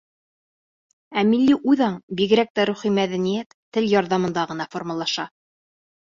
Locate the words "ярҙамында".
3.93-4.49